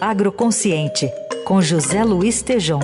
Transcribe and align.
Agroconsciente, 0.00 1.10
com 1.46 1.62
José 1.62 2.04
Luiz 2.04 2.42
Tejom. 2.42 2.80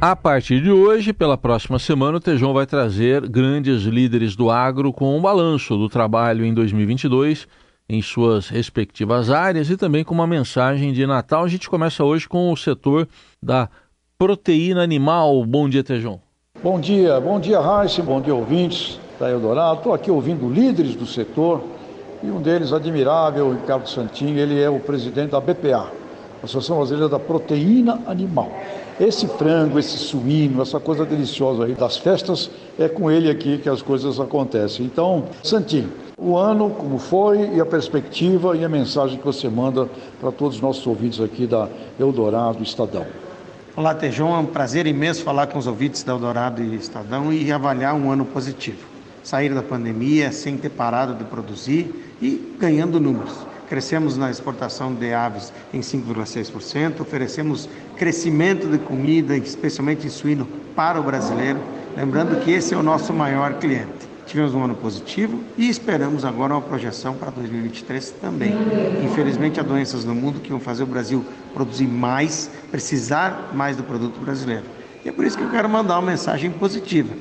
A 0.00 0.16
partir 0.16 0.62
de 0.62 0.70
hoje, 0.70 1.12
pela 1.12 1.36
próxima 1.36 1.78
semana, 1.78 2.16
o 2.16 2.20
Tejão 2.20 2.54
vai 2.54 2.64
trazer 2.64 3.28
grandes 3.28 3.82
líderes 3.82 4.34
do 4.34 4.50
agro 4.50 4.90
com 4.90 5.14
um 5.14 5.20
balanço 5.20 5.76
do 5.76 5.88
trabalho 5.88 6.46
em 6.46 6.54
2022 6.54 7.46
em 7.90 8.00
suas 8.00 8.48
respectivas 8.48 9.30
áreas 9.30 9.68
e 9.68 9.76
também 9.76 10.02
com 10.02 10.14
uma 10.14 10.26
mensagem 10.26 10.92
de 10.92 11.06
Natal. 11.06 11.44
A 11.44 11.48
gente 11.48 11.68
começa 11.68 12.04
hoje 12.04 12.26
com 12.26 12.50
o 12.50 12.56
setor 12.56 13.06
da 13.42 13.68
proteína 14.16 14.82
animal. 14.82 15.44
Bom 15.44 15.68
dia, 15.68 15.84
Tejão. 15.84 16.20
Bom 16.62 16.80
dia, 16.80 17.20
bom 17.20 17.38
dia, 17.38 17.60
Raíssa, 17.60 18.02
bom 18.02 18.20
dia, 18.20 18.34
ouvintes 18.34 18.98
da 19.20 19.30
Eldorado. 19.30 19.78
Estou 19.78 19.92
aqui 19.92 20.10
ouvindo 20.10 20.48
líderes 20.48 20.94
do 20.94 21.06
setor 21.06 21.77
e 22.22 22.30
um 22.30 22.40
deles, 22.40 22.72
admirável, 22.72 23.52
Ricardo 23.52 23.88
Santinho, 23.88 24.38
ele 24.38 24.60
é 24.60 24.68
o 24.68 24.80
presidente 24.80 25.30
da 25.30 25.40
BPA, 25.40 25.92
Associação 26.42 26.78
Brasileira 26.78 27.08
da 27.08 27.18
Proteína 27.18 28.00
Animal. 28.06 28.50
Esse 29.00 29.28
frango, 29.28 29.78
esse 29.78 29.96
suíno, 29.96 30.60
essa 30.60 30.80
coisa 30.80 31.04
deliciosa 31.04 31.64
aí 31.64 31.74
das 31.74 31.96
festas, 31.96 32.50
é 32.78 32.88
com 32.88 33.10
ele 33.10 33.30
aqui 33.30 33.58
que 33.58 33.68
as 33.68 33.80
coisas 33.80 34.18
acontecem. 34.18 34.84
Então, 34.84 35.26
Santinho, 35.42 35.92
o 36.16 36.36
ano 36.36 36.70
como 36.70 36.98
foi 36.98 37.54
e 37.54 37.60
a 37.60 37.66
perspectiva 37.66 38.56
e 38.56 38.64
a 38.64 38.68
mensagem 38.68 39.16
que 39.16 39.24
você 39.24 39.48
manda 39.48 39.88
para 40.20 40.32
todos 40.32 40.56
os 40.56 40.62
nossos 40.62 40.84
ouvintes 40.84 41.20
aqui 41.20 41.46
da 41.46 41.68
Eldorado 41.98 42.60
Estadão. 42.62 43.06
Olá, 43.76 43.94
Tejão, 43.94 44.34
é 44.34 44.38
um 44.38 44.46
prazer 44.46 44.88
imenso 44.88 45.22
falar 45.22 45.46
com 45.46 45.56
os 45.56 45.68
ouvintes 45.68 46.02
da 46.02 46.12
Eldorado 46.12 46.60
e 46.60 46.74
Estadão 46.74 47.32
e 47.32 47.52
avaliar 47.52 47.94
um 47.94 48.10
ano 48.10 48.24
positivo. 48.24 48.97
Sair 49.28 49.52
da 49.52 49.62
pandemia 49.62 50.32
sem 50.32 50.56
ter 50.56 50.70
parado 50.70 51.12
de 51.12 51.22
produzir 51.22 52.14
e 52.18 52.56
ganhando 52.58 52.98
números. 52.98 53.46
Crescemos 53.68 54.16
na 54.16 54.30
exportação 54.30 54.94
de 54.94 55.12
aves 55.12 55.52
em 55.70 55.80
5,6%, 55.80 57.02
oferecemos 57.02 57.68
crescimento 57.98 58.66
de 58.68 58.78
comida, 58.78 59.36
especialmente 59.36 60.06
em 60.06 60.08
suíno, 60.08 60.48
para 60.74 60.98
o 60.98 61.02
brasileiro. 61.02 61.60
Lembrando 61.94 62.42
que 62.42 62.52
esse 62.52 62.72
é 62.72 62.76
o 62.78 62.82
nosso 62.82 63.12
maior 63.12 63.52
cliente. 63.58 64.08
Tivemos 64.24 64.54
um 64.54 64.64
ano 64.64 64.74
positivo 64.74 65.38
e 65.58 65.68
esperamos 65.68 66.24
agora 66.24 66.54
uma 66.54 66.62
projeção 66.62 67.12
para 67.14 67.30
2023 67.30 68.10
também. 68.22 68.54
Infelizmente, 69.04 69.60
há 69.60 69.62
doenças 69.62 70.06
no 70.06 70.14
mundo 70.14 70.40
que 70.40 70.48
vão 70.48 70.58
fazer 70.58 70.84
o 70.84 70.86
Brasil 70.86 71.22
produzir 71.52 71.86
mais, 71.86 72.50
precisar 72.70 73.50
mais 73.52 73.76
do 73.76 73.82
produto 73.82 74.18
brasileiro. 74.20 74.64
E 75.04 75.08
é 75.10 75.12
por 75.12 75.26
isso 75.26 75.36
que 75.36 75.44
eu 75.44 75.50
quero 75.50 75.68
mandar 75.68 75.98
uma 75.98 76.10
mensagem 76.10 76.50
positiva. 76.50 77.14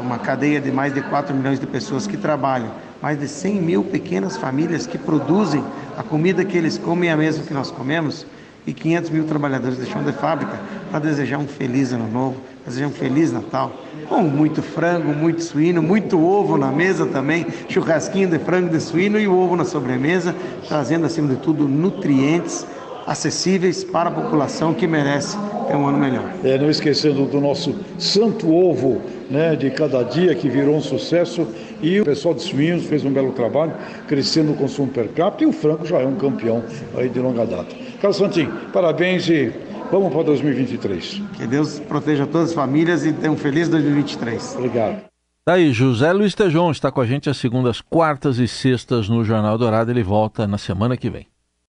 Uma 0.00 0.18
cadeia 0.18 0.60
de 0.60 0.70
mais 0.70 0.94
de 0.94 1.02
4 1.02 1.34
milhões 1.34 1.60
de 1.60 1.66
pessoas 1.66 2.06
que 2.06 2.16
trabalham, 2.16 2.70
mais 3.00 3.18
de 3.18 3.28
100 3.28 3.60
mil 3.60 3.84
pequenas 3.84 4.36
famílias 4.36 4.86
que 4.86 4.96
produzem 4.96 5.62
a 5.96 6.02
comida 6.02 6.44
que 6.44 6.56
eles 6.56 6.78
comem 6.78 7.10
é 7.10 7.12
a 7.12 7.16
mesma 7.16 7.44
que 7.44 7.52
nós 7.52 7.70
comemos 7.70 8.26
e 8.66 8.72
500 8.72 9.10
mil 9.10 9.24
trabalhadores 9.24 9.78
de 9.78 9.86
chão 9.86 10.02
de 10.04 10.12
fábrica 10.12 10.58
para 10.90 11.00
desejar 11.00 11.38
um 11.38 11.46
feliz 11.46 11.92
ano 11.92 12.08
novo, 12.08 12.36
desejar 12.64 12.86
um 12.86 12.92
feliz 12.92 13.32
Natal, 13.32 13.72
com 14.08 14.22
muito 14.22 14.62
frango, 14.62 15.12
muito 15.12 15.42
suíno, 15.42 15.82
muito 15.82 16.22
ovo 16.22 16.56
na 16.56 16.70
mesa 16.70 17.06
também, 17.06 17.46
churrasquinho 17.68 18.28
de 18.28 18.38
frango 18.38 18.68
de 18.68 18.80
suíno 18.80 19.18
e 19.18 19.26
ovo 19.26 19.56
na 19.56 19.64
sobremesa, 19.64 20.34
trazendo 20.68 21.06
acima 21.06 21.28
de 21.28 21.36
tudo 21.36 21.66
nutrientes 21.66 22.64
acessíveis 23.12 23.84
para 23.84 24.08
a 24.08 24.12
população 24.12 24.74
que 24.74 24.86
merece 24.86 25.36
ter 25.68 25.76
um 25.76 25.86
ano 25.86 25.98
melhor. 25.98 26.30
É, 26.42 26.58
não 26.58 26.70
esquecendo 26.70 27.26
do 27.26 27.40
nosso 27.40 27.74
santo 27.98 28.52
ovo 28.52 29.00
né, 29.30 29.54
de 29.54 29.70
cada 29.70 30.02
dia, 30.02 30.34
que 30.34 30.48
virou 30.48 30.76
um 30.76 30.80
sucesso, 30.80 31.46
e 31.80 32.00
o 32.00 32.04
pessoal 32.04 32.34
de 32.34 32.42
suínos 32.42 32.86
fez 32.86 33.04
um 33.04 33.12
belo 33.12 33.32
trabalho, 33.32 33.72
crescendo 34.08 34.52
o 34.52 34.56
consumo 34.56 34.88
per 34.88 35.08
capita, 35.08 35.44
e 35.44 35.46
o 35.46 35.52
frango 35.52 35.86
já 35.86 35.98
é 35.98 36.06
um 36.06 36.16
campeão 36.16 36.64
aí 36.96 37.08
de 37.08 37.20
longa 37.20 37.46
data. 37.46 37.74
Carlos 38.00 38.16
Santinho, 38.16 38.52
parabéns 38.72 39.28
e 39.28 39.52
vamos 39.90 40.12
para 40.12 40.22
2023. 40.24 41.22
Que 41.36 41.46
Deus 41.46 41.80
proteja 41.80 42.26
todas 42.26 42.50
as 42.50 42.54
famílias 42.54 43.04
e 43.04 43.12
tenha 43.12 43.32
um 43.32 43.36
feliz 43.36 43.68
2023. 43.68 44.56
Obrigado. 44.56 45.02
Tá 45.44 45.54
aí, 45.54 45.72
José 45.72 46.12
Luiz 46.12 46.34
Tejon 46.34 46.70
está 46.70 46.90
com 46.92 47.00
a 47.00 47.06
gente 47.06 47.28
às 47.28 47.36
segundas, 47.36 47.80
quartas 47.80 48.38
e 48.38 48.46
sextas 48.46 49.08
no 49.08 49.24
Jornal 49.24 49.58
Dourado. 49.58 49.90
Ele 49.90 50.02
volta 50.02 50.46
na 50.46 50.56
semana 50.56 50.96
que 50.96 51.10
vem. 51.10 51.31